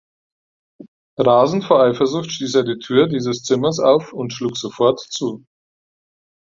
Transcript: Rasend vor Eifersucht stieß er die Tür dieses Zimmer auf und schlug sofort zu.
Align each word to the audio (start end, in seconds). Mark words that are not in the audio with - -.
Rasend 1.19 1.63
vor 1.65 1.83
Eifersucht 1.83 2.31
stieß 2.31 2.55
er 2.55 2.63
die 2.63 2.79
Tür 2.79 3.07
dieses 3.07 3.43
Zimmer 3.43 3.69
auf 3.83 4.13
und 4.13 4.33
schlug 4.33 4.57
sofort 4.57 4.99
zu. 4.99 5.45